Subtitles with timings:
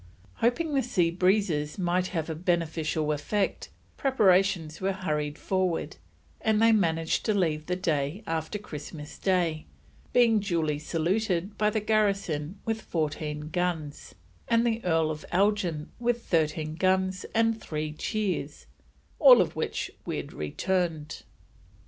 [0.37, 5.97] Hoping the sea breezes might have a beneficial effect, preparations were hurried forward,
[6.41, 9.67] and they managed to leave the day after Christmas Day,
[10.11, 14.15] being duly saluted by the garrison with fourteen guns,
[14.47, 18.65] and the Earl of Elgin with thirteen guns and three cheers,
[19.19, 21.21] "all of which we return'd."